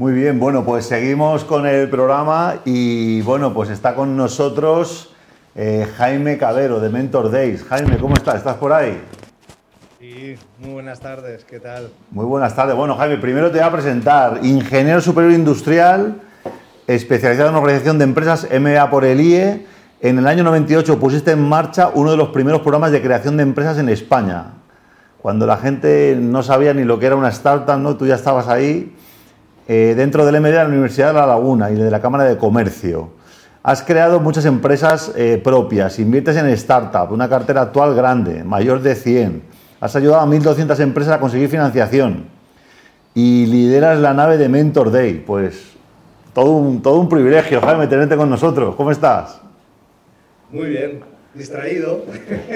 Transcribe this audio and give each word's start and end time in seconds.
Muy 0.00 0.14
bien, 0.14 0.40
bueno, 0.40 0.64
pues 0.64 0.86
seguimos 0.86 1.44
con 1.44 1.66
el 1.66 1.90
programa 1.90 2.60
y 2.64 3.20
bueno, 3.20 3.52
pues 3.52 3.68
está 3.68 3.94
con 3.94 4.16
nosotros 4.16 5.12
eh, 5.54 5.86
Jaime 5.98 6.38
Cabero 6.38 6.80
de 6.80 6.88
Mentor 6.88 7.30
Days. 7.30 7.62
Jaime, 7.64 7.98
¿cómo 7.98 8.14
estás? 8.14 8.36
¿Estás 8.36 8.56
por 8.56 8.72
ahí? 8.72 8.98
Sí, 9.98 10.36
muy 10.58 10.72
buenas 10.72 11.00
tardes, 11.00 11.44
¿qué 11.44 11.60
tal? 11.60 11.90
Muy 12.12 12.24
buenas 12.24 12.56
tardes. 12.56 12.74
Bueno, 12.76 12.96
Jaime, 12.96 13.18
primero 13.18 13.50
te 13.50 13.58
voy 13.58 13.66
a 13.66 13.70
presentar, 13.70 14.40
ingeniero 14.42 15.02
superior 15.02 15.34
industrial, 15.34 16.14
especializado 16.86 17.50
en 17.50 17.56
organización 17.56 17.98
de 17.98 18.04
empresas 18.04 18.48
MBA 18.50 18.88
por 18.88 19.04
el 19.04 19.20
IE. 19.20 19.66
En 20.00 20.18
el 20.18 20.26
año 20.26 20.44
98 20.44 20.98
pusiste 20.98 21.32
en 21.32 21.46
marcha 21.46 21.90
uno 21.92 22.12
de 22.12 22.16
los 22.16 22.30
primeros 22.30 22.62
programas 22.62 22.90
de 22.90 23.02
creación 23.02 23.36
de 23.36 23.42
empresas 23.42 23.76
en 23.76 23.90
España. 23.90 24.54
Cuando 25.18 25.44
la 25.44 25.58
gente 25.58 26.16
no 26.18 26.42
sabía 26.42 26.72
ni 26.72 26.84
lo 26.84 26.98
que 26.98 27.04
era 27.04 27.16
una 27.16 27.28
startup, 27.28 27.76
¿no? 27.76 27.98
Tú 27.98 28.06
ya 28.06 28.14
estabas 28.14 28.48
ahí 28.48 28.96
eh, 29.72 29.94
dentro 29.94 30.26
del 30.26 30.40
MBA 30.40 30.48
de 30.48 30.54
la 30.56 30.66
Universidad 30.66 31.06
de 31.08 31.20
La 31.20 31.26
Laguna 31.28 31.70
y 31.70 31.76
de 31.76 31.92
la 31.92 32.00
Cámara 32.00 32.24
de 32.24 32.36
Comercio. 32.36 33.10
Has 33.62 33.84
creado 33.84 34.18
muchas 34.18 34.44
empresas 34.44 35.12
eh, 35.14 35.40
propias, 35.44 36.00
inviertes 36.00 36.36
en 36.38 36.46
startup, 36.46 37.12
una 37.12 37.28
cartera 37.28 37.60
actual 37.60 37.94
grande, 37.94 38.42
mayor 38.42 38.80
de 38.80 38.96
100. 38.96 39.44
Has 39.80 39.94
ayudado 39.94 40.22
a 40.22 40.26
1.200 40.26 40.76
empresas 40.80 41.14
a 41.14 41.20
conseguir 41.20 41.48
financiación 41.48 42.24
y 43.14 43.46
lideras 43.46 44.00
la 44.00 44.12
nave 44.12 44.38
de 44.38 44.48
Mentor 44.48 44.90
Day. 44.90 45.22
Pues 45.24 45.70
todo 46.34 46.50
un, 46.50 46.82
todo 46.82 46.98
un 46.98 47.08
privilegio, 47.08 47.60
Jaime, 47.60 47.86
tenerte 47.86 48.16
con 48.16 48.28
nosotros. 48.28 48.74
¿Cómo 48.74 48.90
estás? 48.90 49.40
Muy 50.50 50.68
bien, 50.68 51.04
distraído. 51.32 52.06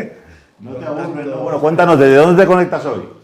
no 0.58 0.72
te 0.72 0.84
Bueno, 0.84 1.60
cuéntanos, 1.60 1.96
¿de 1.96 2.12
dónde 2.16 2.42
te 2.42 2.48
conectas 2.48 2.84
hoy? 2.86 3.23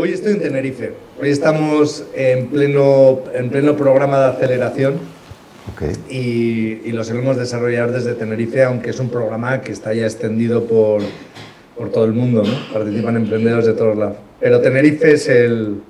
Hoy 0.00 0.12
estoy 0.12 0.34
en 0.34 0.38
Tenerife. 0.38 0.92
Hoy 1.20 1.30
estamos 1.30 2.06
en 2.14 2.46
pleno, 2.46 3.18
en 3.34 3.50
pleno 3.50 3.76
programa 3.76 4.20
de 4.20 4.26
aceleración 4.26 5.00
y, 6.08 6.92
lo 6.92 7.02
solemos 7.02 7.36
desarrollar 7.36 7.90
desde 7.90 8.14
Tenerife, 8.14 8.62
aunque 8.62 8.90
es 8.90 9.00
un 9.00 9.10
programa 9.10 9.60
que 9.60 9.72
está 9.72 9.92
ya 9.94 10.04
extendido 10.04 10.68
por, 10.68 11.02
por 11.76 11.90
todo 11.90 12.04
el 12.04 12.12
mundo, 12.12 12.44
¿no? 12.44 12.72
Participan 12.72 13.16
emprendedores 13.16 13.66
de 13.66 13.72
todos 13.72 13.98
lados. 13.98 14.18
Pero 14.38 14.60
Tenerife 14.60 15.14
es 15.14 15.28
el, 15.28 15.82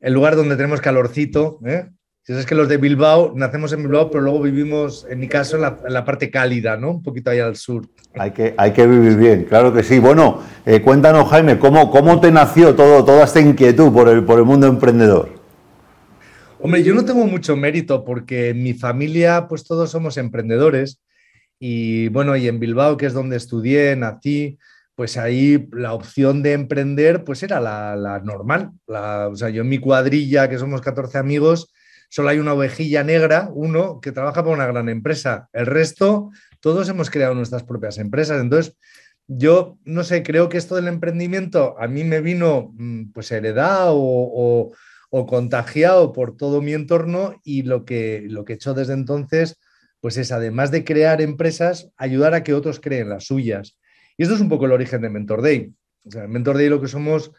el 0.00 0.12
lugar 0.12 0.34
donde 0.34 0.56
tenemos 0.56 0.80
calorcito, 0.80 1.60
¿eh? 1.64 1.86
Si 2.26 2.32
es 2.32 2.46
que 2.46 2.54
los 2.54 2.70
de 2.70 2.78
Bilbao, 2.78 3.34
nacemos 3.36 3.70
en 3.74 3.82
Bilbao, 3.82 4.10
pero 4.10 4.22
luego 4.22 4.40
vivimos, 4.40 5.06
en 5.10 5.20
mi 5.20 5.28
caso, 5.28 5.56
en 5.56 5.92
la, 5.92 6.04
parte 6.06 6.30
cálida, 6.30 6.74
¿no? 6.74 6.92
Un 6.92 7.02
poquito 7.02 7.28
ahí 7.28 7.38
al 7.38 7.54
sur. 7.54 7.86
Hay 8.14 8.30
que, 8.30 8.54
hay 8.56 8.72
que 8.72 8.86
vivir 8.86 9.18
bien, 9.18 9.44
claro 9.44 9.74
que 9.74 9.82
sí. 9.82 9.98
Bueno, 9.98 10.40
eh, 10.64 10.80
cuéntanos, 10.80 11.28
Jaime, 11.28 11.58
¿cómo, 11.58 11.90
¿cómo 11.90 12.20
te 12.20 12.32
nació 12.32 12.74
todo, 12.74 13.04
toda 13.04 13.24
esta 13.24 13.40
inquietud 13.40 13.92
por 13.92 14.08
el, 14.08 14.24
por 14.24 14.38
el 14.38 14.46
mundo 14.46 14.66
emprendedor? 14.66 15.34
Hombre, 16.60 16.82
yo 16.82 16.94
no 16.94 17.04
tengo 17.04 17.26
mucho 17.26 17.56
mérito 17.56 18.06
porque 18.06 18.48
en 18.48 18.62
mi 18.62 18.72
familia, 18.72 19.46
pues 19.46 19.64
todos 19.64 19.90
somos 19.90 20.16
emprendedores. 20.16 21.02
Y 21.58 22.08
bueno, 22.08 22.36
y 22.36 22.48
en 22.48 22.58
Bilbao, 22.58 22.96
que 22.96 23.04
es 23.04 23.12
donde 23.12 23.36
estudié, 23.36 23.96
nací, 23.96 24.56
pues 24.94 25.18
ahí 25.18 25.68
la 25.72 25.92
opción 25.92 26.42
de 26.42 26.54
emprender, 26.54 27.22
pues 27.22 27.42
era 27.42 27.60
la, 27.60 28.22
normal. 28.24 28.70
o 28.86 29.36
sea, 29.36 29.50
yo 29.50 29.60
en 29.60 29.68
mi 29.68 29.76
cuadrilla, 29.76 30.48
que 30.48 30.56
somos 30.56 30.80
14 30.80 31.18
amigos, 31.18 31.68
solo 32.14 32.28
hay 32.28 32.38
una 32.38 32.54
ovejilla 32.54 33.02
negra, 33.02 33.50
uno, 33.52 34.00
que 34.00 34.12
trabaja 34.12 34.42
para 34.42 34.54
una 34.54 34.66
gran 34.66 34.88
empresa. 34.88 35.48
El 35.52 35.66
resto, 35.66 36.30
todos 36.60 36.88
hemos 36.88 37.10
creado 37.10 37.34
nuestras 37.34 37.64
propias 37.64 37.98
empresas. 37.98 38.40
Entonces, 38.40 38.76
yo 39.26 39.78
no 39.84 40.04
sé, 40.04 40.22
creo 40.22 40.48
que 40.48 40.58
esto 40.58 40.76
del 40.76 40.88
emprendimiento 40.88 41.74
a 41.78 41.88
mí 41.88 42.04
me 42.04 42.20
vino 42.20 42.72
mm, 42.76 43.12
pues 43.12 43.32
heredado 43.32 43.94
o 43.96 44.72
o 45.16 45.26
contagiado 45.26 46.12
por 46.12 46.36
todo 46.36 46.60
mi 46.60 46.72
entorno 46.72 47.40
y 47.44 47.62
lo 47.62 47.84
que, 47.84 48.24
lo 48.28 48.44
que 48.44 48.54
he 48.54 48.56
hecho 48.56 48.74
desde 48.74 48.94
entonces, 48.94 49.60
pues 50.00 50.16
es 50.16 50.32
además 50.32 50.72
de 50.72 50.82
crear 50.82 51.22
empresas, 51.22 51.88
ayudar 51.96 52.34
a 52.34 52.42
que 52.42 52.52
otros 52.52 52.80
creen 52.80 53.10
las 53.10 53.26
suyas. 53.26 53.78
Y 54.16 54.24
esto 54.24 54.34
es 54.34 54.40
un 54.40 54.48
poco 54.48 54.66
el 54.66 54.72
origen 54.72 55.02
de 55.02 55.10
Mentor 55.10 55.40
Day. 55.40 55.72
O 56.04 56.10
sea, 56.10 56.26
Mentor 56.26 56.56
Day 56.56 56.68
lo 56.68 56.80
que 56.80 56.88
somos, 56.88 57.30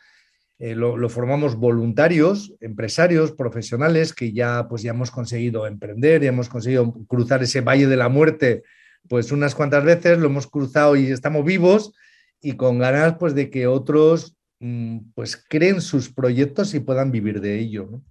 eh, 0.60 0.76
lo, 0.76 1.10
formamos 1.10 1.56
voluntarios, 1.56 2.54
empresarios, 2.62 3.32
profesionales 3.32 4.14
que 4.14 4.32
ya, 4.32 4.68
pues 4.68 4.82
ya 4.82 4.92
hemos 4.92 5.12
conseguido 5.12 5.68
emprender, 5.68 6.22
ya 6.22 6.30
hemos 6.30 6.50
conseguido 6.50 6.94
cruzar 7.08 7.44
ese 7.44 7.62
valle 7.62 7.88
de 7.88 7.98
la 7.98 8.10
muerte 8.10 8.64
pues 9.08 9.32
unas 9.32 9.54
cuantas 9.54 9.84
veces, 9.84 10.18
lo 10.18 10.26
hemos 10.26 10.48
cruzado 10.48 10.96
y 10.96 11.12
estamos 11.12 11.46
vivos 11.46 11.94
y 12.42 12.54
con 12.54 12.80
ganas 12.80 13.18
pues 13.20 13.36
de 13.36 13.52
que 13.52 13.68
otros 13.68 14.36
Mm, 14.60 15.12
pues 15.14 15.44
creen 15.48 15.82
sus 15.82 16.12
proyectos 16.12 16.74
y 16.74 16.80
puedan 16.80 17.12
vivir 17.12 17.42
de 17.42 17.60
ello. 17.60 18.02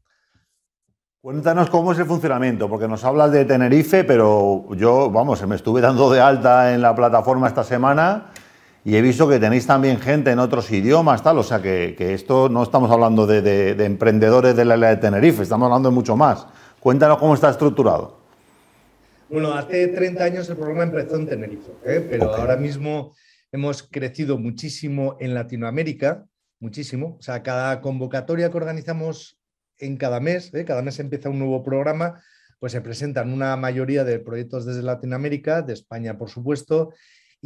Cuéntanos 1.22 1.70
cómo 1.70 1.92
es 1.92 1.98
el 1.98 2.04
funcionamiento, 2.04 2.68
porque 2.68 2.86
nos 2.86 3.02
hablas 3.02 3.32
de 3.32 3.46
Tenerife, 3.46 4.04
pero 4.04 4.66
yo, 4.74 5.10
vamos, 5.10 5.44
me 5.46 5.56
estuve 5.56 5.80
dando 5.80 6.12
de 6.12 6.20
alta 6.20 6.74
en 6.74 6.82
la 6.82 6.94
plataforma 6.94 7.48
esta 7.48 7.64
semana 7.64 8.30
y 8.84 8.96
he 8.96 9.02
visto 9.02 9.28
que 9.28 9.38
tenéis 9.38 9.66
también 9.66 9.98
gente 9.98 10.30
en 10.30 10.38
otros 10.38 10.70
idiomas, 10.70 11.22
tal, 11.22 11.38
o 11.38 11.42
sea 11.42 11.62
que, 11.62 11.96
esto 11.98 12.48
no 12.48 12.62
estamos 12.62 12.90
hablando 12.90 13.26
de, 13.26 13.70
emprendedores 13.84 14.54
de 14.54 14.64
la 14.64 14.74
isla 14.74 14.88
de 14.90 14.96
Tenerife, 14.98 15.42
estamos 15.42 15.66
hablando 15.66 15.88
de 15.88 15.94
mucho 15.94 16.16
más. 16.16 16.46
Cuéntanos 16.80 17.18
cómo 17.18 17.34
está 17.34 17.48
estructurado. 17.48 18.18
Bueno, 19.30 19.54
hace 19.54 19.88
30 19.88 20.22
años 20.22 20.50
el 20.50 20.56
programa 20.56 20.82
empezó 20.84 21.16
en 21.16 21.26
Tenerife, 21.26 21.72
¿eh? 21.86 22.06
pero 22.10 22.34
ahora 22.34 22.56
mismo 22.56 23.14
hemos 23.50 23.82
crecido 23.82 24.36
muchísimo 24.38 25.16
en 25.18 25.32
Latinoamérica 25.32 26.26
muchísimo. 26.64 27.16
O 27.18 27.22
sea, 27.22 27.42
cada 27.42 27.80
convocatoria 27.80 28.50
que 28.50 28.56
organizamos 28.56 29.38
en 29.78 29.96
cada 29.96 30.18
mes, 30.18 30.52
¿eh? 30.54 30.64
cada 30.64 30.82
mes 30.82 30.98
empieza 30.98 31.28
un 31.28 31.38
nuevo 31.38 31.62
programa, 31.62 32.22
pues 32.58 32.72
se 32.72 32.80
presentan 32.80 33.32
una 33.32 33.56
mayoría 33.56 34.04
de 34.04 34.18
proyectos 34.18 34.64
desde 34.64 34.82
Latinoamérica, 34.82 35.62
de 35.62 35.74
España, 35.74 36.16
por 36.18 36.30
supuesto, 36.30 36.92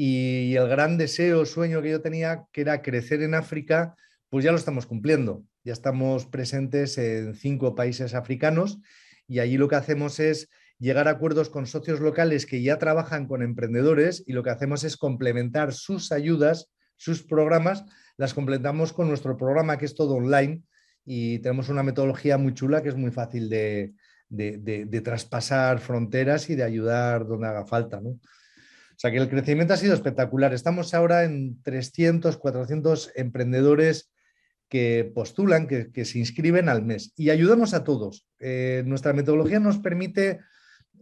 y 0.00 0.54
el 0.54 0.68
gran 0.68 0.96
deseo, 0.96 1.44
sueño 1.44 1.82
que 1.82 1.90
yo 1.90 2.00
tenía, 2.00 2.44
que 2.52 2.60
era 2.60 2.82
crecer 2.82 3.20
en 3.20 3.34
África, 3.34 3.96
pues 4.28 4.44
ya 4.44 4.52
lo 4.52 4.56
estamos 4.56 4.86
cumpliendo. 4.86 5.42
Ya 5.64 5.72
estamos 5.72 6.24
presentes 6.24 6.96
en 6.98 7.34
cinco 7.34 7.74
países 7.74 8.14
africanos 8.14 8.78
y 9.26 9.40
allí 9.40 9.56
lo 9.56 9.66
que 9.66 9.74
hacemos 9.74 10.20
es 10.20 10.50
llegar 10.78 11.08
a 11.08 11.10
acuerdos 11.10 11.50
con 11.50 11.66
socios 11.66 11.98
locales 11.98 12.46
que 12.46 12.62
ya 12.62 12.78
trabajan 12.78 13.26
con 13.26 13.42
emprendedores 13.42 14.22
y 14.24 14.34
lo 14.34 14.44
que 14.44 14.50
hacemos 14.50 14.84
es 14.84 14.96
complementar 14.96 15.72
sus 15.72 16.12
ayudas, 16.12 16.70
sus 16.94 17.24
programas 17.24 17.84
las 18.16 18.34
completamos 18.34 18.92
con 18.92 19.08
nuestro 19.08 19.36
programa 19.36 19.78
que 19.78 19.86
es 19.86 19.96
todo 19.96 20.14
online 20.14 20.62
y 21.04 21.40
tenemos 21.40 21.70
una 21.70 21.82
metodología 21.82 22.38
muy 22.38 22.54
chula 22.54 22.84
que 22.84 22.90
es 22.90 22.96
muy 22.96 23.10
fácil 23.10 23.48
de, 23.48 23.94
traspasar 25.02 25.80
fronteras 25.80 26.48
y 26.50 26.54
de 26.54 26.62
ayudar 26.62 27.26
donde 27.26 27.48
haga 27.48 27.66
falta. 27.66 28.00
¿no? 28.00 28.20
O 28.98 29.00
sea 29.00 29.12
que 29.12 29.18
el 29.18 29.28
crecimiento 29.28 29.74
ha 29.74 29.76
sido 29.76 29.94
espectacular. 29.94 30.52
Estamos 30.52 30.92
ahora 30.92 31.22
en 31.22 31.62
300, 31.62 32.36
400 32.36 33.12
emprendedores 33.14 34.10
que 34.68 35.08
postulan, 35.14 35.68
que, 35.68 36.04
se 36.04 36.18
inscriben 36.18 36.68
al 36.68 36.84
mes 36.84 37.12
y 37.14 37.30
ayudamos 37.30 37.74
a 37.74 37.84
todos. 37.84 38.26
Eh, 38.40 38.82
nuestra 38.86 39.12
metodología 39.12 39.60
nos 39.60 39.78
permite 39.78 40.40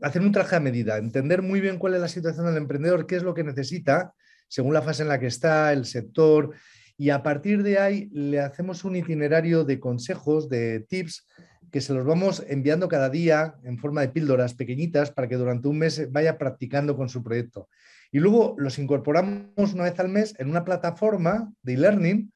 hacer 0.03 0.21
un 0.21 0.31
traje 0.31 0.57
a 0.57 0.61
medida, 0.61 0.99
entender 0.99 1.41
muy 1.41 1.63
bien 1.63 1.79
cuál 1.79 1.95
es 1.95 2.03
la 2.03 2.09
situación 2.09 2.45
del 2.45 2.59
emprendedor, 2.59 3.07
qué 3.07 3.17
es 3.17 3.23
lo 3.23 3.33
que 3.33 3.45
necesita, 3.45 4.13
según 4.47 4.75
la 4.75 4.83
fase 4.83 5.03
en 5.03 5.09
la 5.09 5.19
que 5.19 5.29
está, 5.29 5.73
el 5.73 5.87
sector, 5.87 6.55
y 6.99 7.09
a 7.09 7.23
partir 7.23 7.63
de 7.63 7.79
ahí 7.79 8.11
le 8.13 8.41
hacemos 8.41 8.85
un 8.85 8.97
itinerario 8.97 9.65
de 9.65 9.81
consejos, 9.81 10.51
de 10.51 10.81
tips, 10.81 11.27
que 11.71 11.81
se 11.81 11.93
los 11.93 12.05
vamos 12.05 12.45
enviando 12.49 12.89
cada 12.89 13.11
día 13.11 13.57
en 13.65 13.79
forma 13.79 14.01
de 14.01 14.09
píldoras 14.09 14.55
pequeñitas 14.55 15.11
para 15.11 15.29
que 15.29 15.37
durante 15.37 15.69
un 15.69 15.79
mes 15.79 16.11
vaya 16.13 16.39
practicando 16.39 16.97
con 16.97 17.09
su 17.09 17.23
proyecto. 17.23 17.69
Y 18.13 18.19
luego 18.19 18.55
los 18.59 18.79
incorporamos 18.79 19.75
una 19.75 19.85
vez 19.85 19.99
al 19.99 20.09
mes 20.09 20.35
en 20.39 20.49
una 20.49 20.65
plataforma 20.65 21.53
de 21.63 21.75
e-learning 21.75 22.33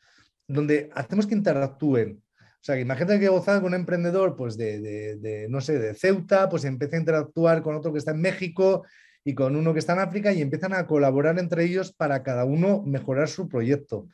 donde 0.47 0.91
hacemos 0.95 1.27
que 1.27 1.35
interactúen. 1.35 2.23
O 2.39 2.63
sea, 2.63 2.75
que 2.75 2.83
imagínate 2.83 3.19
que 3.19 3.29
gozar 3.29 3.63
con 3.63 3.69
un 3.69 3.81
emprendedor 3.81 4.37
pues 4.37 4.59
de, 4.59 5.47
no 5.49 5.61
sé, 5.61 5.79
de 5.79 5.95
Ceuta, 5.95 6.49
pues 6.49 6.65
empieza 6.65 6.97
a 6.97 7.01
interactuar 7.01 7.63
con 7.63 7.75
otro 7.75 7.93
que 7.93 7.99
está 7.99 8.11
en 8.11 8.21
México 8.21 8.85
y 9.25 9.35
con 9.35 9.57
uno 9.57 9.73
que 9.73 9.79
está 9.79 9.95
en 9.95 10.01
África 10.01 10.33
y 10.33 10.43
empiezan 10.43 10.75
a 10.75 10.87
colaborar 10.87 11.39
entre 11.39 11.65
ellos 11.65 11.93
para 11.93 12.23
cada 12.23 12.45
uno 12.45 12.83
mejorar 12.85 13.29
su 13.29 13.49
proyecto. 13.49 14.09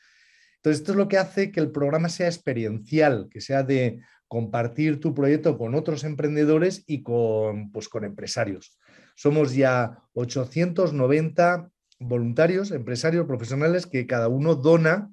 Entonces, 0.67 0.81
esto 0.81 0.93
es 0.95 0.99
lo 0.99 1.07
que 1.07 1.17
hace 1.17 1.53
que 1.53 1.61
el 1.61 1.71
programa 1.71 2.09
sea 2.09 2.27
experiencial, 2.27 3.29
que 3.31 3.41
sea 3.41 3.63
de 3.63 4.01
compartir 4.27 4.99
tu 4.99 5.15
proyecto 5.15 5.57
con 5.57 5.77
otros 5.77 6.03
emprendedores 6.03 6.83
y 6.89 7.05
con, 7.05 7.71
pues, 7.71 7.89
con 7.89 8.03
empresarios. 8.03 8.77
Somos 9.15 9.55
ya 9.55 10.03
890 10.15 11.71
voluntarios, 12.01 12.73
empresarios, 12.73 13.27
profesionales 13.29 13.87
que 13.87 14.09
cada 14.09 14.27
uno 14.27 14.57
dona, 14.57 15.13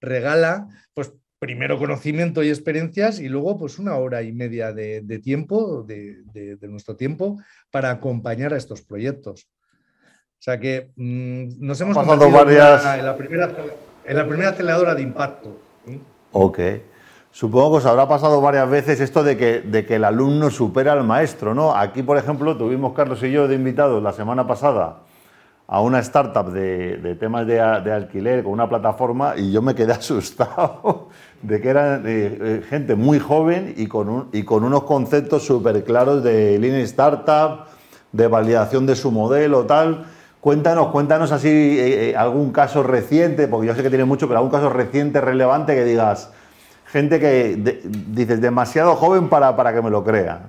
regala, 0.00 0.66
pues 0.94 1.12
primero 1.38 1.76
conocimiento 1.76 2.42
y 2.42 2.48
experiencias 2.48 3.20
y 3.20 3.28
luego 3.28 3.58
pues 3.58 3.78
una 3.78 3.96
hora 3.96 4.22
y 4.22 4.32
media 4.32 4.72
de, 4.72 5.20
tiempo, 5.22 5.82
de, 5.82 6.56
nuestro 6.62 6.96
tiempo, 6.96 7.38
para 7.70 7.90
acompañar 7.90 8.54
a 8.54 8.56
estos 8.56 8.80
proyectos. 8.80 9.46
O 10.38 10.42
sea 10.42 10.58
que 10.58 10.90
mm, 10.96 11.58
nos 11.58 11.78
hemos 11.82 11.94
pasado 11.98 12.30
varias... 12.30 12.98
en 12.98 13.04
la 13.04 13.14
primera 13.14 13.54
en 14.06 14.16
la 14.16 14.26
primera 14.26 14.50
aceleradora 14.50 14.94
de 14.94 15.02
impacto. 15.02 15.56
Ok. 16.32 16.58
Supongo 17.30 17.72
que 17.72 17.76
os 17.78 17.86
habrá 17.86 18.08
pasado 18.08 18.40
varias 18.40 18.68
veces 18.70 19.00
esto 19.00 19.22
de 19.22 19.36
que, 19.36 19.94
el 19.94 20.04
alumno 20.04 20.50
supera 20.50 20.92
al 20.92 21.04
maestro, 21.04 21.54
¿no? 21.54 21.76
Aquí, 21.76 22.02
por 22.02 22.16
ejemplo, 22.16 22.56
tuvimos 22.56 22.94
Carlos 22.94 23.22
y 23.22 23.30
yo 23.30 23.46
de 23.46 23.54
invitados 23.54 24.02
la 24.02 24.12
semana 24.12 24.46
pasada 24.46 25.00
a 25.68 25.80
una 25.80 25.98
startup 25.98 26.50
de, 26.50 27.16
temas 27.20 27.46
de, 27.46 27.60
alquiler 27.60 28.44
con 28.44 28.52
una 28.52 28.68
plataforma 28.68 29.34
y 29.36 29.52
yo 29.52 29.60
me 29.60 29.74
quedé 29.74 29.92
asustado 29.92 31.08
de 31.42 31.60
que 31.60 31.68
eran 31.68 32.04
eh, 32.06 32.38
eh, 32.40 32.62
gente 32.68 32.94
muy 32.94 33.18
joven 33.18 33.74
y 33.76 33.86
con, 33.86 34.28
y 34.32 34.44
con 34.44 34.64
unos 34.64 34.84
conceptos 34.84 35.44
súper 35.44 35.84
claros 35.84 36.22
de 36.22 36.58
Lean 36.58 36.80
Startup, 36.82 37.66
de 38.12 38.28
validación 38.28 38.86
de 38.86 38.96
su 38.96 39.10
modelo, 39.10 39.66
tal. 39.66 40.06
Cuéntanos, 40.46 40.92
cuéntanos 40.92 41.32
así 41.32 41.48
eh, 41.50 42.14
algún 42.16 42.52
caso 42.52 42.84
reciente, 42.84 43.48
porque 43.48 43.66
yo 43.66 43.74
sé 43.74 43.82
que 43.82 43.88
tiene 43.88 44.04
mucho, 44.04 44.28
pero 44.28 44.38
algún 44.38 44.52
caso 44.52 44.68
reciente, 44.68 45.20
relevante 45.20 45.74
que 45.74 45.84
digas, 45.84 46.30
gente 46.84 47.18
que 47.18 47.80
dices 48.10 48.40
demasiado 48.40 48.94
joven 48.94 49.28
para, 49.28 49.56
para 49.56 49.74
que 49.74 49.82
me 49.82 49.90
lo 49.90 50.04
crea. 50.04 50.42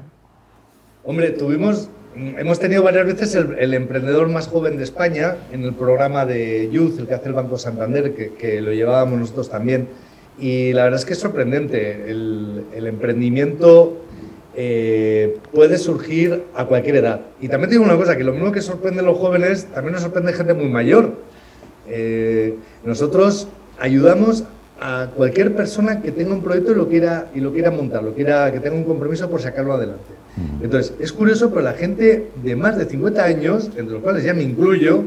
Hombre, 1.03 1.31
tuvimos, 1.31 1.89
hemos 2.15 2.59
tenido 2.59 2.83
varias 2.83 3.07
veces 3.07 3.33
el, 3.33 3.73
emprendedor 3.73 4.29
más 4.29 4.47
joven 4.47 4.77
de 4.77 4.83
España 4.83 5.35
en 5.51 5.63
el 5.63 5.73
programa 5.73 6.27
de 6.27 6.69
Youth, 6.71 6.99
el 6.99 7.07
que 7.07 7.15
hace 7.15 7.29
el 7.29 7.33
Banco 7.33 7.57
Santander, 7.57 8.13
que, 8.13 8.61
lo 8.61 8.73
llevábamos 8.73 9.17
nosotros 9.17 9.49
también. 9.49 9.87
Y 10.37 10.73
la 10.73 10.83
verdad 10.83 10.99
es 10.99 11.05
que 11.07 11.13
es 11.13 11.19
sorprendente. 11.19 12.11
El, 12.11 12.85
emprendimiento 12.85 13.97
eh, 14.59 15.37
puede 15.53 15.77
surgir 15.77 16.45
a 16.55 16.65
cualquier 16.65 16.95
edad. 16.95 17.21
Y 17.39 17.47
también 17.47 17.69
digo 17.69 17.83
una 17.83 17.95
cosa, 17.95 18.17
que 18.17 18.23
lo 18.23 18.33
mismo 18.33 18.51
que 18.51 18.63
sorprende 18.63 19.01
a 19.01 19.03
los 19.03 19.15
jóvenes, 19.15 19.67
también 19.67 19.93
nos 19.93 20.01
sorprende 20.01 20.33
gente 20.33 20.55
muy 20.55 20.67
mayor. 20.67 21.13
Eh, 21.87 22.55
nosotros 22.83 23.47
ayudamos 23.79 24.45
a 24.81 25.11
cualquier 25.15 25.55
persona 25.55 26.01
que 26.01 26.11
tenga 26.11 26.33
un 26.33 26.41
proyecto 26.41 26.71
y 26.71 26.75
lo 26.75 26.89
quiera, 26.89 27.29
y 27.35 27.39
lo 27.39 27.53
quiera 27.53 27.69
montar, 27.69 28.01
lo 28.01 28.15
quiera, 28.15 28.51
que 28.51 28.59
tenga 28.59 28.75
un 28.75 28.83
compromiso 28.83 29.29
por 29.29 29.41
sacarlo 29.43 29.73
adelante. 29.73 30.17
Entonces, 30.63 30.91
es 30.99 31.13
curioso, 31.13 31.49
pero 31.51 31.61
la 31.61 31.73
gente 31.73 32.29
de 32.43 32.55
más 32.55 32.79
de 32.79 32.85
50 32.85 33.23
años, 33.23 33.69
entre 33.77 33.93
los 33.93 34.01
cuales 34.01 34.23
ya 34.23 34.33
me 34.33 34.41
incluyo, 34.41 35.03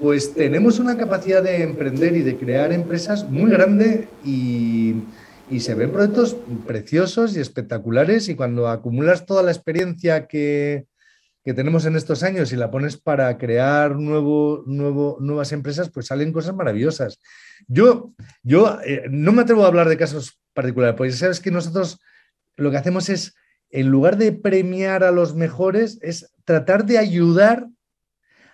pues 0.00 0.32
tenemos 0.32 0.78
una 0.78 0.96
capacidad 0.96 1.42
de 1.42 1.64
emprender 1.64 2.16
y 2.16 2.22
de 2.22 2.36
crear 2.36 2.72
empresas 2.72 3.28
muy 3.28 3.50
grande 3.50 4.06
y, 4.24 4.94
y 5.50 5.60
se 5.60 5.74
ven 5.74 5.92
proyectos 5.92 6.36
preciosos 6.66 7.36
y 7.36 7.40
espectaculares 7.40 8.28
y 8.28 8.34
cuando 8.34 8.68
acumulas 8.68 9.26
toda 9.26 9.42
la 9.42 9.50
experiencia 9.50 10.26
que, 10.26 10.86
que 11.44 11.54
tenemos 11.54 11.84
en 11.84 11.96
estos 11.96 12.22
años 12.22 12.52
y 12.52 12.56
la 12.56 12.70
pones 12.70 12.96
para 12.96 13.36
crear 13.36 13.96
nuevo, 13.96 14.64
nuevo, 14.66 15.18
nuevas 15.20 15.52
empresas, 15.52 15.90
pues 15.90 16.06
salen 16.06 16.32
cosas 16.32 16.54
maravillosas. 16.54 17.20
Yo, 17.68 18.14
yo 18.42 18.78
eh, 18.84 19.04
no 19.10 19.32
me 19.32 19.42
atrevo 19.42 19.64
a 19.64 19.68
hablar 19.68 19.88
de 19.88 19.98
casos 19.98 20.40
particulares, 20.54 20.96
porque 20.96 21.12
sabes 21.12 21.40
que 21.40 21.50
nosotros 21.50 22.00
lo 22.56 22.70
que 22.70 22.78
hacemos 22.78 23.08
es, 23.10 23.34
en 23.70 23.88
lugar 23.88 24.16
de 24.16 24.32
premiar 24.32 25.04
a 25.04 25.10
los 25.10 25.34
mejores, 25.34 25.98
es 26.00 26.32
tratar 26.44 26.86
de 26.86 26.98
ayudar 26.98 27.68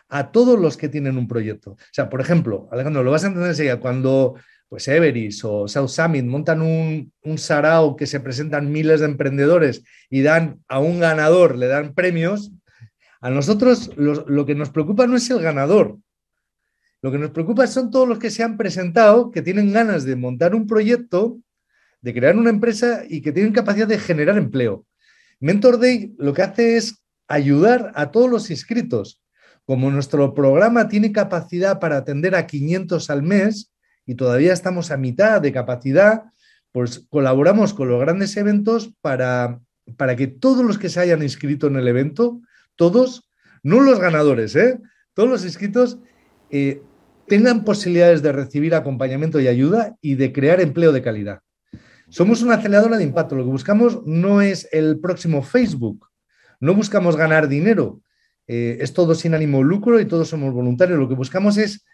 a 0.08 0.32
todos 0.32 0.58
los 0.58 0.76
que 0.76 0.88
tienen 0.88 1.16
un 1.18 1.28
proyecto. 1.28 1.72
O 1.72 1.78
sea, 1.92 2.10
por 2.10 2.20
ejemplo, 2.20 2.68
Alejandro, 2.72 3.04
lo 3.04 3.12
vas 3.12 3.22
a 3.22 3.28
entender 3.28 3.50
enseguida, 3.50 3.78
cuando 3.78 4.34
pues 4.70 4.86
Everis 4.86 5.44
o 5.44 5.66
South 5.66 5.88
Summit 5.88 6.24
montan 6.24 6.62
un, 6.62 7.12
un 7.24 7.38
sarao 7.38 7.96
que 7.96 8.06
se 8.06 8.20
presentan 8.20 8.70
miles 8.70 9.00
de 9.00 9.06
emprendedores 9.06 9.82
y 10.08 10.22
dan 10.22 10.62
a 10.68 10.78
un 10.78 11.00
ganador, 11.00 11.58
le 11.58 11.66
dan 11.66 11.92
premios, 11.92 12.52
a 13.20 13.30
nosotros 13.30 13.90
lo 13.96 14.46
que 14.46 14.54
nos 14.54 14.70
preocupa 14.70 15.08
no 15.08 15.16
es 15.16 15.28
el 15.28 15.42
ganador, 15.42 15.98
lo 17.02 17.10
que 17.10 17.18
nos 17.18 17.32
preocupa 17.32 17.66
son 17.66 17.90
todos 17.90 18.08
los 18.08 18.20
que 18.20 18.30
se 18.30 18.44
han 18.44 18.56
presentado, 18.56 19.32
que 19.32 19.42
tienen 19.42 19.72
ganas 19.72 20.04
de 20.04 20.14
montar 20.14 20.54
un 20.54 20.68
proyecto, 20.68 21.40
de 22.00 22.14
crear 22.14 22.36
una 22.36 22.50
empresa 22.50 23.02
y 23.08 23.22
que 23.22 23.32
tienen 23.32 23.52
capacidad 23.52 23.88
de 23.88 23.98
generar 23.98 24.38
empleo. 24.38 24.86
Mentor 25.40 25.80
Day 25.80 26.14
lo 26.16 26.32
que 26.32 26.42
hace 26.42 26.76
es 26.76 27.02
ayudar 27.26 27.90
a 27.96 28.12
todos 28.12 28.30
los 28.30 28.50
inscritos. 28.50 29.20
Como 29.64 29.90
nuestro 29.90 30.32
programa 30.32 30.88
tiene 30.88 31.10
capacidad 31.10 31.80
para 31.80 31.96
atender 31.96 32.36
a 32.36 32.46
500 32.46 33.10
al 33.10 33.22
mes 33.24 33.72
y 34.10 34.16
todavía 34.16 34.52
estamos 34.52 34.90
a 34.90 34.96
mitad 34.96 35.40
de 35.40 35.52
capacidad, 35.52 36.24
pues 36.72 37.06
colaboramos 37.10 37.74
con 37.74 37.88
los 37.88 38.00
grandes 38.00 38.36
eventos 38.36 38.92
para, 39.00 39.60
para 39.96 40.16
que 40.16 40.26
todos 40.26 40.64
los 40.64 40.78
que 40.78 40.88
se 40.88 40.98
hayan 40.98 41.22
inscrito 41.22 41.68
en 41.68 41.76
el 41.76 41.86
evento, 41.86 42.40
todos, 42.74 43.30
no 43.62 43.78
los 43.78 44.00
ganadores, 44.00 44.56
¿eh? 44.56 44.80
todos 45.14 45.28
los 45.28 45.44
inscritos, 45.44 46.00
eh, 46.50 46.82
tengan 47.28 47.62
posibilidades 47.62 48.20
de 48.20 48.32
recibir 48.32 48.74
acompañamiento 48.74 49.38
y 49.38 49.46
ayuda 49.46 49.94
y 50.00 50.16
de 50.16 50.32
crear 50.32 50.60
empleo 50.60 50.90
de 50.90 51.02
calidad. 51.02 51.38
Somos 52.08 52.42
una 52.42 52.54
aceleradora 52.54 52.98
de 52.98 53.04
impacto. 53.04 53.36
Lo 53.36 53.44
que 53.44 53.50
buscamos 53.50 54.04
no 54.06 54.40
es 54.40 54.68
el 54.72 54.98
próximo 54.98 55.44
Facebook. 55.44 56.08
No 56.58 56.74
buscamos 56.74 57.14
ganar 57.14 57.46
dinero. 57.46 58.00
Eh, 58.48 58.78
es 58.80 58.92
todo 58.92 59.14
sin 59.14 59.34
ánimo 59.34 59.62
lucro 59.62 60.00
y 60.00 60.04
todos 60.06 60.28
somos 60.28 60.52
voluntarios. 60.52 60.98
Lo 60.98 61.08
que 61.08 61.14
buscamos 61.14 61.56
es 61.58 61.84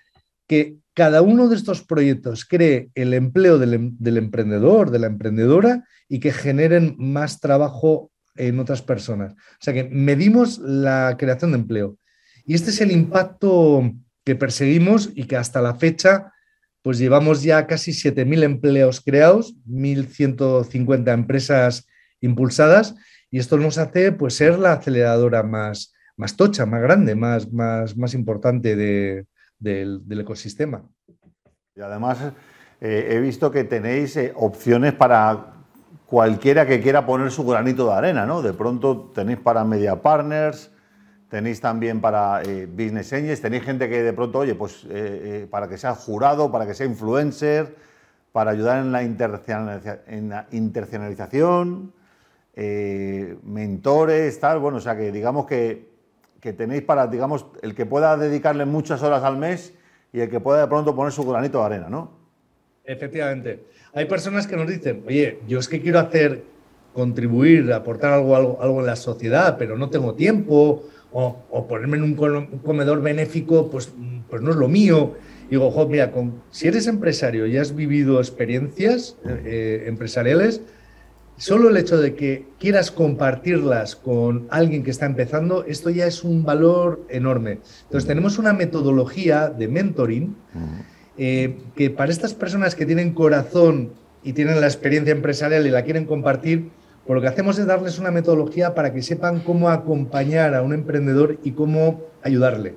que 0.47 0.77
cada 0.95 1.23
uno 1.23 1.49
de 1.49 1.57
estos 1.57 1.83
proyectos 1.83 2.45
cree 2.45 2.89
el 2.95 3.13
empleo 3.15 3.59
del, 3.59 3.75
em, 3.75 3.97
del 3.99 4.17
emprendedor, 4.17 4.91
de 4.91 4.99
la 4.99 5.07
emprendedora 5.07 5.85
y 6.09 6.21
que 6.21 6.33
generen 6.33 6.95
más 6.99 7.41
trabajo 7.41 8.11
en 8.37 8.59
otras 8.59 8.83
personas. 8.83 9.33
O 9.33 9.61
sea 9.61 9.75
que 9.75 9.85
medimos 9.85 10.59
la 10.59 11.17
creación 11.19 11.53
de 11.53 11.59
empleo. 11.59 11.99
Y 12.47 12.55
este 12.55 12.71
es 12.71 12.81
el 12.81 12.93
impacto 12.93 13.93
que 14.25 14.37
perseguimos 14.37 15.11
y 15.15 15.25
que 15.25 15.37
hasta 15.37 15.61
la 15.61 15.75
fecha 15.75 16.33
pues 16.83 16.99
llevamos 16.99 17.43
ya 17.43 17.67
casi 17.67 17.93
7.000 17.93 18.45
empleos 18.45 19.01
creados, 19.01 19.57
1.150 19.67 21.13
empresas 21.13 21.89
impulsadas 22.21 22.95
y 23.29 23.39
esto 23.39 23.59
nos 23.59 23.77
hace 23.77 24.13
pues 24.13 24.35
ser 24.35 24.59
la 24.59 24.75
aceleradora 24.75 25.43
más, 25.43 25.93
más 26.17 26.37
tocha, 26.37 26.65
más 26.65 26.81
grande, 26.81 27.17
más, 27.17 27.53
más, 27.53 27.97
más 27.97 28.15
importante 28.15 28.77
del, 29.59 30.03
ecosistema. 30.21 30.83
Y 31.75 31.81
además 31.81 32.19
eh, 32.81 33.09
he 33.11 33.21
visto 33.21 33.51
que 33.51 33.65
tenéis 33.65 34.17
eh, 34.17 34.33
opciones 34.37 34.93
para 34.95 35.55
cualquiera 36.07 36.67
que 36.67 36.81
quiera 36.81 37.05
poner 37.05 37.31
su 37.31 37.45
granito 37.45 37.87
de 37.87 37.93
arena, 37.95 38.27
¿no? 38.27 38.43
De 38.43 38.53
pronto 38.53 39.11
tenéis 39.15 39.39
para 39.39 39.65
Media 39.65 40.01
Partners, 40.03 40.71
tenéis 41.29 41.61
también 41.61 42.01
para 42.01 42.43
eh, 42.43 42.67
Business 42.67 43.13
Angels, 43.13 43.41
tenéis 43.41 43.65
gente 43.65 43.89
que 43.89 44.03
de 44.03 44.13
pronto, 44.13 44.39
oye, 44.41 44.55
pues 44.55 44.87
para 45.51 45.69
que 45.69 45.79
sea 45.79 45.95
jurado, 45.95 46.53
para 46.53 46.67
que 46.67 46.75
sea 46.75 46.87
influencer, 46.87 47.75
para 48.33 48.53
ayudar 48.53 48.79
en 48.79 48.93
la, 48.93 49.03
internacionalización, 50.53 51.93
mentores, 53.43 54.39
tal, 54.39 54.61
bueno, 54.61 54.79
o 54.79 54.81
sea 54.81 54.97
que 54.97 55.11
digamos 55.11 55.47
que, 55.47 55.96
que, 56.41 56.53
tenéis 56.53 56.83
para, 56.83 57.07
digamos, 57.07 57.47
el 57.63 57.75
que 57.75 57.87
pueda 57.87 58.17
dedicarle 58.17 58.65
muchas 58.65 59.03
horas 59.03 59.23
al 59.23 59.37
mes 59.37 59.75
y 60.13 60.21
el 60.21 60.31
que 60.31 60.41
pueda 60.41 60.61
de 60.61 60.67
pronto 60.67 60.95
poner 60.95 61.13
su 61.13 61.25
granito 61.25 61.59
de 61.59 61.65
arena, 61.65 61.89
¿no? 61.89 62.13
Efectivamente. 62.85 63.65
Hay 63.93 64.05
personas 64.05 64.47
que 64.47 64.57
nos 64.57 64.69
dicen, 64.69 65.05
oye, 65.07 65.41
yo 65.49 65.59
es 65.59 65.69
que 65.69 65.81
quiero 65.81 65.99
hacer, 65.99 66.45
contribuir, 66.93 67.73
aportar 67.73 68.13
algo, 68.13 68.61
algo, 68.61 68.81
en 68.81 68.87
la 68.87 68.97
sociedad, 68.97 69.57
pero 69.59 69.77
no 69.77 69.91
tengo 69.91 70.15
tiempo 70.15 70.85
o, 71.13 71.67
ponerme 71.69 71.97
en 71.97 72.03
un 72.05 72.15
comedor 72.63 73.03
benéfico, 73.03 73.71
pues, 73.71 73.93
pues 74.29 74.43
no 74.43 74.51
es 74.51 74.57
lo 74.57 74.69
mío. 74.69 75.15
Digo, 75.51 75.71
jo, 75.71 75.89
mira, 75.89 76.13
si 76.51 76.69
eres 76.69 76.87
empresario 76.87 77.47
y 77.47 77.57
has 77.57 77.75
vivido 77.75 78.19
experiencias 78.19 79.17
eh, 79.25 79.85
empresariales, 79.87 80.63
solo 81.37 81.69
el 81.69 81.77
hecho 81.77 81.99
de 81.99 82.15
que 82.15 82.47
quieras 82.59 82.91
compartirlas 82.91 83.97
con 83.97 84.47
alguien 84.51 84.83
que 84.83 84.91
está 84.91 85.07
empezando, 85.07 85.65
esto 85.65 85.91
ya 85.91 86.07
es 86.07 86.25
un 86.25 86.45
valor 86.45 87.05
enorme. 87.09 87.61
Entonces, 87.85 88.07
tenemos 88.07 88.39
una 88.39 88.53
metodología 88.53 89.49
de 89.49 89.69
mentoring 89.69 90.37
eh, 91.19 91.59
que 91.75 91.91
para 91.91 92.13
estas 92.13 92.35
personas 92.35 92.75
que 92.75 92.87
tienen 92.87 93.15
corazón 93.15 93.93
y 94.23 94.33
tienen 94.33 94.61
la 94.61 94.67
experiencia 94.67 95.13
empresarial 95.13 95.67
y 95.67 95.71
la 95.71 95.85
quieren 95.85 96.05
compartir, 96.05 96.71
pues 97.07 97.15
lo 97.15 97.23
que 97.23 97.29
hacemos 97.29 97.59
es 97.59 97.67
darles 97.67 97.99
una 97.99 98.11
metodología 98.11 98.75
para 98.75 98.93
que 98.93 99.03
sepan 99.03 99.41
cómo 99.41 99.71
acompañar 99.71 100.55
a 100.55 100.63
un 100.63 100.73
emprendedor 100.73 101.39
y 101.45 101.53
cómo 101.53 102.03
ayudarle. 102.23 102.77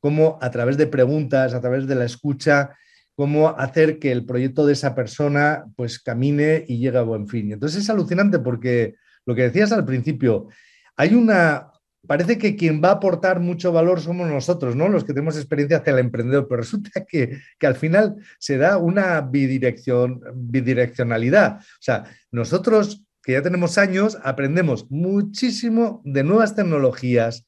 Cómo 0.00 0.38
a 0.40 0.50
través 0.50 0.76
de 0.76 0.86
preguntas, 0.86 1.52
a 1.52 1.60
través 1.60 1.88
de 1.88 1.96
la 1.96 2.04
escucha, 2.04 2.76
cómo 3.16 3.48
hacer 3.58 3.98
que 3.98 4.12
el 4.12 4.26
proyecto 4.26 4.66
de 4.66 4.74
esa 4.74 4.94
persona 4.94 5.64
pues 5.74 5.98
camine 5.98 6.64
y 6.68 6.78
llegue 6.78 6.98
a 6.98 7.02
buen 7.02 7.26
fin. 7.26 7.50
Entonces 7.50 7.82
es 7.82 7.90
alucinante 7.90 8.38
porque 8.38 8.94
lo 9.24 9.34
que 9.34 9.42
decías 9.42 9.72
al 9.72 9.86
principio, 9.86 10.48
hay 10.96 11.14
una, 11.14 11.72
parece 12.06 12.38
que 12.38 12.54
quien 12.54 12.82
va 12.82 12.90
a 12.90 12.92
aportar 12.92 13.40
mucho 13.40 13.72
valor 13.72 14.00
somos 14.00 14.28
nosotros, 14.28 14.76
¿no? 14.76 14.88
Los 14.88 15.04
que 15.04 15.14
tenemos 15.14 15.36
experiencia 15.36 15.78
hacia 15.78 15.94
el 15.94 15.98
emprendedor, 15.98 16.46
pero 16.46 16.60
resulta 16.60 17.04
que, 17.04 17.40
que 17.58 17.66
al 17.66 17.74
final 17.74 18.16
se 18.38 18.58
da 18.58 18.76
una 18.76 19.22
bidirección, 19.22 20.20
bidireccionalidad. 20.34 21.58
O 21.58 21.80
sea, 21.80 22.04
nosotros 22.30 23.06
que 23.26 23.32
ya 23.32 23.42
tenemos 23.42 23.76
años, 23.76 24.18
aprendemos 24.22 24.88
muchísimo 24.88 26.00
de 26.04 26.22
nuevas 26.22 26.54
tecnologías, 26.54 27.44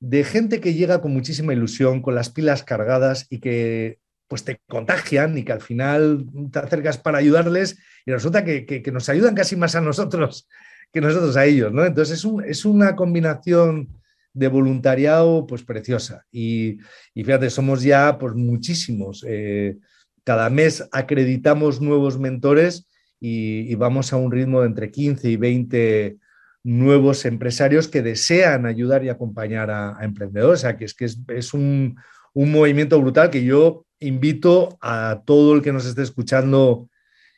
de 0.00 0.24
gente 0.24 0.58
que 0.58 0.72
llega 0.72 1.02
con 1.02 1.12
muchísima 1.12 1.52
ilusión, 1.52 2.00
con 2.00 2.14
las 2.14 2.30
pilas 2.30 2.62
cargadas 2.62 3.26
y 3.28 3.40
que 3.40 3.98
pues 4.32 4.44
te 4.44 4.62
contagian 4.66 5.36
y 5.36 5.44
que 5.44 5.52
al 5.52 5.60
final 5.60 6.24
te 6.50 6.58
acercas 6.58 6.96
para 6.96 7.18
ayudarles 7.18 7.76
y 8.06 8.12
resulta 8.12 8.46
que, 8.46 8.82
nos 8.90 9.10
ayudan 9.10 9.34
casi 9.34 9.56
más 9.56 9.74
a 9.74 9.82
nosotros 9.82 10.48
que 10.90 11.02
nosotros 11.02 11.36
a 11.36 11.44
ellos, 11.44 11.70
¿no? 11.70 11.84
Entonces 11.84 12.24
es, 12.46 12.64
una 12.64 12.96
combinación 12.96 13.90
de 14.32 14.48
voluntariado 14.48 15.46
pues 15.46 15.64
preciosa 15.64 16.24
y, 16.32 16.78
fíjate, 17.14 17.50
somos 17.50 17.82
ya 17.82 18.16
pues 18.18 18.34
muchísimos. 18.34 19.22
Eh, 19.28 19.76
cada 20.24 20.48
mes 20.48 20.88
acreditamos 20.92 21.82
nuevos 21.82 22.18
mentores 22.18 22.88
y, 23.20 23.74
vamos 23.74 24.14
a 24.14 24.16
un 24.16 24.32
ritmo 24.32 24.62
de 24.62 24.68
entre 24.68 24.90
15 24.90 25.28
y 25.28 25.36
20 25.36 26.16
nuevos 26.64 27.26
empresarios 27.26 27.86
que 27.86 28.00
desean 28.00 28.64
ayudar 28.64 29.04
y 29.04 29.10
acompañar 29.10 29.70
a, 29.70 29.98
emprendedores. 30.00 30.60
O 30.60 30.62
sea, 30.62 30.78
que 30.78 30.86
es 30.86 30.94
que 30.94 31.04
es, 31.04 31.52
un, 31.52 31.96
un 32.32 32.50
movimiento 32.50 32.98
brutal 32.98 33.28
que 33.28 33.44
yo 33.44 33.84
invito 34.02 34.78
a 34.80 35.22
todo 35.24 35.54
el 35.54 35.62
que 35.62 35.72
nos 35.72 35.86
esté 35.86 36.02
escuchando 36.02 36.88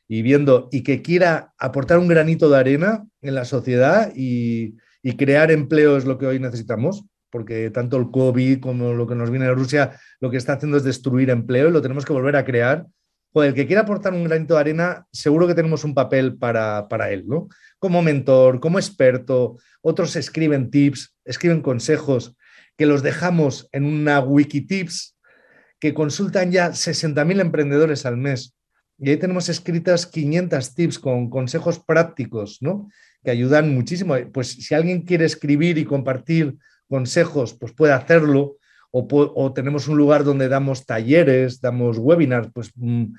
y 0.09 0.23
viendo 0.23 0.68
y 0.73 0.83
que 0.83 1.02
quiera 1.02 1.52
aportar 1.59 1.99
un 1.99 2.09
granito 2.09 2.50
de 2.50 2.59
arena 2.59 3.06
en 3.23 3.35
la 3.35 3.44
sociedad 3.44 4.12
y, 4.14 4.76
crear 5.18 5.50
empleo 5.50 5.99
es 5.99 6.06
lo 6.06 6.16
que 6.16 6.26
hoy 6.26 6.38
necesitamos, 6.38 7.04
porque 7.30 7.71
tanto 7.71 7.99
el 7.99 8.11
COVID 8.11 8.61
como 8.61 8.94
lo 8.94 9.06
que 9.06 9.14
nos 9.14 9.30
viene 9.30 9.44
de 9.44 9.54
Rusia 9.54 10.00
lo 10.18 10.30
que 10.30 10.38
está 10.38 10.54
haciendo 10.54 10.78
es 10.78 10.85
destruir 10.85 11.28
empleo 11.28 11.68
y 11.68 11.73
lo 11.73 11.83
tenemos 11.83 12.06
que 12.06 12.14
volver 12.14 12.37
a 12.37 12.44
crear. 12.44 12.87
Joder, 13.33 13.50
el 13.50 13.54
que 13.54 13.66
quiera 13.66 13.83
aportar 13.83 14.14
un 14.14 14.25
granito 14.25 14.54
de 14.54 14.61
arena, 14.61 15.06
seguro 15.12 15.47
que 15.47 15.54
tenemos 15.54 15.85
un 15.85 15.92
papel 15.92 16.37
para, 16.38 16.88
para 16.88 17.11
él, 17.11 17.25
¿no? 17.26 17.49
Como 17.78 18.00
mentor, 18.00 18.61
como 18.61 18.78
experto, 18.78 19.59
otros 19.83 20.16
escriben 20.16 20.71
tips, 20.71 21.14
escriben 21.25 21.61
consejos 21.61 22.35
que 22.78 22.87
los 22.87 23.02
dejamos 23.02 23.68
en 23.73 23.85
una 23.85 24.21
wiki 24.21 24.62
tips 24.62 25.13
que 25.84 25.92
consultan 25.92 26.50
ya 26.50 26.70
60.000 26.70 27.42
emprendedores 27.42 28.06
al 28.06 28.16
mes. 28.16 28.56
Y 28.98 29.10
ahí 29.10 29.18
tenemos 29.18 29.50
escritas 29.50 30.06
500 30.06 30.74
tips 30.74 30.98
con 30.98 31.28
consejos 31.28 31.78
prácticos, 31.78 32.56
¿no? 32.62 32.88
Que 33.22 33.32
ayudan 33.32 33.74
muchísimo. 33.74 34.14
Pues 34.32 34.48
si 34.48 34.74
alguien 34.74 35.02
quiere 35.02 35.26
escribir 35.26 35.76
y 35.76 35.84
compartir 35.84 36.56
consejos, 36.88 37.52
pues 37.52 37.74
puede 37.74 37.92
hacerlo. 37.92 38.56
O, 38.92 39.52
tenemos 39.52 39.86
un 39.86 39.98
lugar 39.98 40.24
donde 40.24 40.48
damos 40.48 40.86
talleres, 40.86 41.60
damos 41.60 41.98
webinars, 41.98 42.48
pues, 42.54 42.70
mm, 42.76 43.12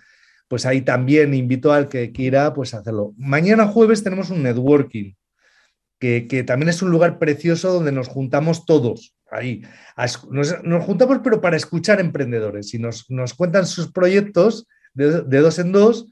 pues 0.47 0.65
ahí 0.65 0.81
también 0.81 1.35
invito 1.35 1.71
al 1.71 1.87
que 1.87 2.11
quiera 2.11 2.51
pues 2.51 2.73
hacerlo. 2.73 3.13
Mañana 3.15 3.67
jueves 3.67 4.03
tenemos 4.03 4.31
un 4.31 4.41
networking, 4.41 5.13
que, 5.99 6.27
que 6.27 6.43
también 6.43 6.69
es 6.69 6.81
un 6.81 6.89
lugar 6.89 7.19
precioso 7.19 7.71
donde 7.71 7.91
nos 7.91 8.07
juntamos 8.07 8.65
todos 8.65 9.14
ahí. 9.31 9.61
Nos, 10.29 10.55
juntamos, 10.85 11.19
pero 11.23 11.41
para 11.41 11.57
escuchar 11.57 11.99
emprendedores 11.99 12.73
y 12.73 12.79
nos, 12.79 13.05
cuentan 13.35 13.65
sus 13.65 13.91
proyectos 13.91 14.67
de, 14.93 15.21
dos 15.21 15.59
en 15.59 15.71
dos 15.71 16.07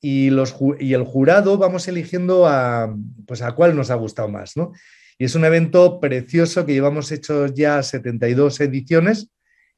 y, 0.00 0.30
los, 0.30 0.54
y 0.78 0.94
el 0.94 1.04
jurado 1.04 1.58
vamos 1.58 1.88
eligiendo 1.88 2.46
a, 2.46 2.94
pues 3.26 3.42
a 3.42 3.52
cuál 3.52 3.76
nos 3.76 3.90
ha 3.90 3.94
gustado 3.94 4.28
más. 4.28 4.56
¿no? 4.56 4.72
Y 5.18 5.24
es 5.24 5.34
un 5.34 5.44
evento 5.44 6.00
precioso 6.00 6.66
que 6.66 6.74
llevamos 6.74 7.12
hecho 7.12 7.46
ya 7.46 7.82
72 7.82 8.60
ediciones 8.60 9.30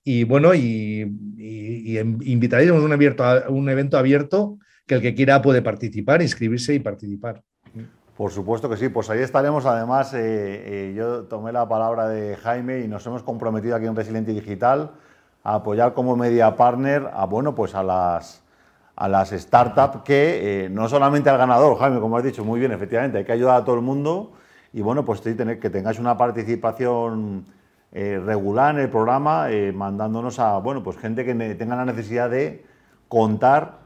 y 0.05 0.25
bueno, 0.25 0.55
y, 0.55 1.07
y, 1.37 1.99
invitaremos 1.99 2.83
un, 2.83 2.93
abierto, 2.93 3.25
un 3.51 3.69
evento 3.69 3.99
abierto 3.99 4.59
que 4.87 4.95
el 4.95 5.03
que 5.03 5.15
quiera 5.15 5.43
puede 5.43 5.61
participar, 5.61 6.23
inscribirse 6.23 6.75
y 6.75 6.79
participar. 6.79 7.43
Por 8.19 8.33
supuesto 8.33 8.69
que 8.69 8.77
sí, 8.77 8.89
pues 8.89 9.09
ahí 9.11 9.21
estaremos. 9.21 9.65
Además, 9.65 10.13
eh, 10.13 10.19
eh, 10.19 10.93
yo 10.93 11.27
tomé 11.27 11.53
la 11.53 11.69
palabra 11.69 12.09
de 12.09 12.35
Jaime 12.35 12.81
y 12.81 12.89
nos 12.89 13.07
hemos 13.07 13.23
comprometido 13.23 13.77
aquí 13.77 13.87
en 13.87 13.95
Resiliente 13.95 14.33
Digital 14.33 14.91
a 15.45 15.55
apoyar 15.55 15.95
como 15.95 16.17
media 16.17 16.57
partner 16.57 17.09
a, 17.15 17.27
bueno, 17.27 17.55
pues 17.55 17.77
a 17.77 17.85
las, 17.85 18.43
a 18.97 19.07
las 19.07 19.31
startups 19.31 20.03
que 20.03 20.65
eh, 20.65 20.69
no 20.69 20.89
solamente 20.89 21.31
al 21.31 21.39
ganador, 21.39 21.79
Jaime, 21.79 22.01
como 22.01 22.17
has 22.17 22.25
dicho 22.25 22.45
muy 22.45 22.59
bien, 22.59 22.73
efectivamente, 22.73 23.19
hay 23.19 23.25
que 23.25 23.31
ayudar 23.31 23.63
a 23.63 23.65
todo 23.65 23.77
el 23.77 23.83
mundo 23.83 24.33
y 24.73 24.81
bueno, 24.81 25.05
pues 25.05 25.21
tener, 25.21 25.61
que 25.61 25.71
tengáis 25.71 26.01
una 26.01 26.17
participación 26.17 27.47
regular 27.93 28.75
en 28.75 28.81
el 28.81 28.91
programa, 28.91 29.47
mandándonos 29.73 30.41
a, 30.41 30.59
bueno, 30.59 30.83
pues 30.83 30.99
gente 30.99 31.25
que 31.25 31.35
tenga 31.55 31.77
la 31.77 31.85
necesidad 31.85 32.29
de 32.29 32.67
contar 33.07 33.78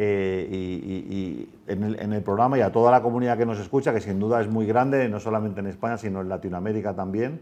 eh, 0.00 0.46
y, 0.48 1.48
en, 1.66 2.12
el, 2.12 2.22
programa 2.22 2.56
y 2.56 2.60
a 2.60 2.70
toda 2.70 2.92
la 2.92 3.02
comunidad 3.02 3.36
que 3.36 3.44
nos 3.44 3.58
escucha, 3.58 3.92
que 3.92 4.00
sin 4.00 4.20
duda 4.20 4.40
es 4.40 4.46
muy 4.48 4.64
grande, 4.64 5.08
no 5.08 5.18
solamente 5.18 5.58
en 5.58 5.66
España, 5.66 5.98
sino 5.98 6.20
en 6.20 6.28
Latinoamérica 6.28 6.94
también, 6.94 7.40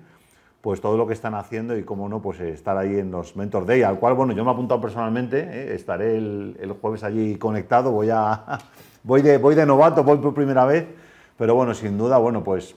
pues 0.62 0.80
todo 0.80 0.96
lo 0.96 1.06
que 1.06 1.12
están 1.12 1.34
haciendo 1.34 1.76
y, 1.76 1.82
cómo 1.82 2.08
no, 2.08 2.22
pues 2.22 2.40
estar 2.40 2.78
ahí 2.78 2.98
en 2.98 3.10
los 3.10 3.36
Mentor 3.36 3.66
Day, 3.66 3.82
al 3.82 3.98
cual, 3.98 4.14
bueno, 4.14 4.32
yo 4.32 4.42
me 4.42 4.50
he 4.50 4.54
apuntado 4.54 4.80
personalmente, 4.80 5.38
eh, 5.38 5.74
estaré 5.74 6.16
el, 6.16 6.74
jueves 6.80 7.04
allí 7.04 7.36
conectado, 7.36 7.92
voy, 7.92 8.08
a, 8.10 8.58
voy, 9.02 9.20
de, 9.20 9.36
voy 9.36 9.54
de 9.54 9.66
novato, 9.66 10.02
voy 10.02 10.16
por 10.16 10.32
primera 10.32 10.64
vez, 10.64 10.86
pero 11.36 11.54
bueno, 11.54 11.74
sin 11.74 11.98
duda, 11.98 12.16
bueno, 12.16 12.42
pues 12.42 12.74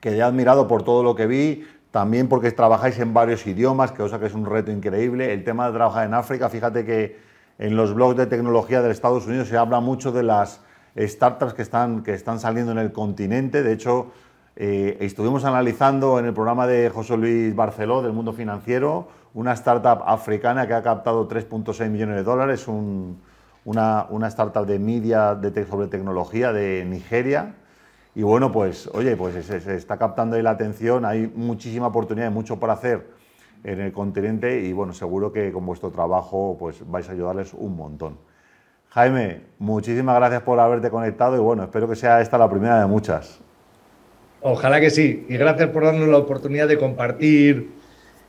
quedé 0.00 0.22
admirado 0.22 0.68
por 0.68 0.84
todo 0.84 1.02
lo 1.02 1.16
que 1.16 1.26
vi, 1.26 1.66
también 1.90 2.28
porque 2.28 2.52
trabajáis 2.52 3.00
en 3.00 3.12
varios 3.12 3.44
idiomas, 3.48 3.90
que 3.90 3.98
cosa 3.98 4.20
que 4.20 4.26
es 4.26 4.34
un 4.34 4.46
reto 4.46 4.70
increíble, 4.70 5.32
el 5.32 5.42
tema 5.42 5.66
de 5.66 5.72
trabajar 5.72 6.06
en 6.06 6.14
África, 6.14 6.48
fíjate 6.48 6.84
que 6.84 7.31
en 7.58 7.76
los 7.76 7.94
blogs 7.94 8.16
de 8.16 8.26
tecnología 8.26 8.82
de 8.82 8.90
Estados 8.90 9.26
Unidos 9.26 9.48
se 9.48 9.56
habla 9.56 9.80
mucho 9.80 10.12
de 10.12 10.22
las 10.22 10.60
startups 10.96 11.54
que 11.54 11.62
están, 11.62 12.02
que 12.02 12.14
están 12.14 12.40
saliendo 12.40 12.72
en 12.72 12.78
el 12.78 12.92
continente. 12.92 13.62
De 13.62 13.72
hecho, 13.72 14.12
eh, 14.56 14.98
estuvimos 15.00 15.44
analizando 15.44 16.18
en 16.18 16.26
el 16.26 16.34
programa 16.34 16.66
de 16.66 16.90
José 16.90 17.16
Luis 17.16 17.54
Barceló 17.54 18.02
del 18.02 18.12
mundo 18.12 18.32
financiero 18.32 19.08
una 19.34 19.52
startup 19.52 20.02
africana 20.04 20.66
que 20.66 20.74
ha 20.74 20.82
captado 20.82 21.26
3.6 21.26 21.88
millones 21.88 22.16
de 22.16 22.22
dólares, 22.22 22.68
una, 22.68 24.06
una, 24.10 24.26
startup 24.28 24.66
de 24.66 24.78
media 24.78 25.34
de 25.34 25.64
sobre 25.64 25.86
tecnología 25.86 26.52
de 26.52 26.84
Nigeria. 26.84 27.54
Y 28.14 28.22
bueno, 28.22 28.52
pues 28.52 28.90
oye, 28.92 29.16
pues 29.16 29.46
se, 29.46 29.60
se 29.60 29.74
está 29.74 29.96
captando 29.96 30.36
ahí 30.36 30.42
la 30.42 30.50
atención, 30.50 31.06
hay 31.06 31.32
muchísima 31.34 31.86
oportunidad 31.86 32.30
y 32.30 32.34
mucho 32.34 32.60
por 32.60 32.68
hacer 32.68 33.21
en 33.64 33.80
el 33.80 33.92
continente 33.92 34.60
y 34.60 34.72
bueno, 34.72 34.92
seguro 34.92 35.32
que 35.32 35.52
con 35.52 35.64
vuestro 35.64 35.90
trabajo 35.90 36.56
pues 36.58 36.78
vais 36.88 37.08
a 37.08 37.12
ayudarles 37.12 37.54
un 37.54 37.76
montón. 37.76 38.18
Jaime, 38.90 39.40
muchísimas 39.58 40.16
gracias 40.16 40.42
por 40.42 40.60
haberte 40.60 40.90
conectado 40.90 41.36
y 41.36 41.38
bueno, 41.38 41.62
espero 41.62 41.88
que 41.88 41.96
sea 41.96 42.20
esta 42.20 42.36
la 42.36 42.50
primera 42.50 42.80
de 42.80 42.86
muchas. 42.86 43.40
Ojalá 44.42 44.80
que 44.80 44.90
sí, 44.90 45.24
y 45.28 45.36
gracias 45.36 45.70
por 45.70 45.84
darnos 45.84 46.08
la 46.08 46.18
oportunidad 46.18 46.68
de 46.68 46.76
compartir 46.76 47.70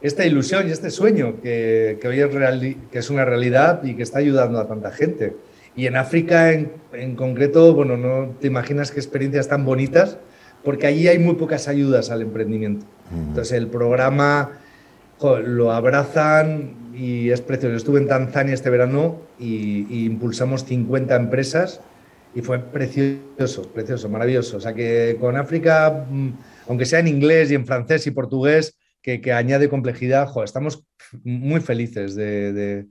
esta 0.02 0.26
ilusión 0.26 0.68
y 0.68 0.72
este 0.72 0.92
sueño 0.92 1.42
que, 1.42 1.98
que 2.00 2.08
hoy 2.08 2.20
es, 2.20 2.34
real, 2.34 2.78
que 2.92 3.00
es 3.00 3.10
una 3.10 3.26
realidad 3.26 3.84
y 3.84 3.96
que 3.96 4.04
está 4.04 4.20
ayudando 4.20 4.60
a 4.60 4.68
tanta 4.68 4.92
gente. 4.92 5.36
Y 5.76 5.88
en 5.88 5.96
África 5.96 6.52
en, 6.52 6.74
en 6.94 7.16
concreto, 7.16 7.74
bueno, 7.74 7.98
no 7.98 8.36
te 8.40 8.48
imaginas 8.48 8.92
qué 8.92 9.00
experiencias 9.00 9.48
tan 9.48 9.66
bonitas, 9.66 10.20
porque 10.64 10.88
allí 10.88 11.08
hay 11.08 11.20
muy 11.20 11.36
pocas 11.36 11.68
ayudas 11.68 12.12
al 12.12 12.22
emprendimiento. 12.22 12.86
Entonces 13.12 13.54
el 13.54 13.68
programa 13.68 14.52
lo 15.22 15.72
abrazan 15.72 16.92
y 16.94 17.30
es 17.30 17.42
precioso. 17.42 17.76
Estuve 17.76 18.00
en 18.00 18.08
Tanzania 18.08 18.54
este 18.54 18.70
verano 18.70 19.18
y, 19.40 20.06
impulsamos 20.06 20.66
50 20.66 21.16
empresas 21.16 21.82
y 22.36 22.42
fue 22.42 22.60
precioso, 22.60 23.64
precioso, 23.74 24.10
maravilloso. 24.10 24.58
O 24.58 24.60
sea 24.60 24.74
que 24.74 25.18
con 25.20 25.38
África, 25.38 26.06
mm, 26.10 26.30
aunque 26.68 26.86
sea 26.86 27.00
en 27.00 27.08
inglés 27.08 27.52
y 27.52 27.56
en 27.56 27.66
francés 27.66 28.08
y 28.08 28.12
portugués, 28.12 28.78
que, 29.02 29.34
añade 29.34 29.70
complejidad, 29.70 30.30
estamos 30.46 30.86
muy 31.24 31.60
felices 31.60 32.16
de, 32.16 32.88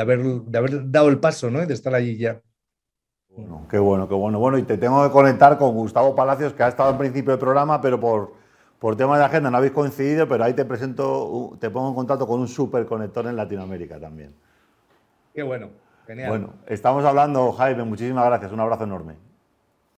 haber, 0.00 0.22
de 0.22 0.58
haber 0.58 0.90
dado 0.90 1.10
el 1.10 1.18
paso 1.18 1.50
¿no? 1.50 1.62
y 1.62 1.66
de 1.66 1.74
estar 1.74 1.94
allí 1.94 2.16
ya. 2.16 2.40
Bueno, 3.28 3.66
qué 3.70 3.78
bueno, 3.78 4.08
qué 4.08 4.14
bueno. 4.14 4.38
Bueno, 4.38 4.58
y 4.58 4.62
te 4.62 4.78
tengo 4.78 5.04
que 5.04 5.12
conectar 5.12 5.58
con 5.58 5.74
Gustavo 5.74 6.14
Palacios, 6.14 6.54
que 6.54 6.62
ha 6.62 6.68
estado 6.68 6.88
al 6.88 6.98
principio 6.98 7.30
del 7.30 7.38
programa, 7.38 7.80
pero 7.80 8.00
por, 8.00 8.39
por 8.80 8.96
tema 8.96 9.18
de 9.18 9.24
agenda 9.24 9.50
no 9.50 9.58
habéis 9.58 9.74
coincidido, 9.74 10.26
pero 10.26 10.42
ahí 10.42 10.54
te 10.54 10.64
presento, 10.64 11.56
te 11.60 11.70
pongo 11.70 11.90
en 11.90 11.94
contacto 11.94 12.26
con 12.26 12.40
un 12.40 12.48
superconector 12.48 13.26
en 13.26 13.36
Latinoamérica 13.36 14.00
también. 14.00 14.34
Qué 15.34 15.42
bueno, 15.42 15.68
genial. 16.06 16.30
Bueno, 16.30 16.54
estamos 16.66 17.04
hablando, 17.04 17.52
Jaime, 17.52 17.84
muchísimas 17.84 18.24
gracias, 18.24 18.50
un 18.50 18.60
abrazo 18.60 18.84
enorme. 18.84 19.16